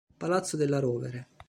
[0.17, 1.27] Palazzo Della Rovere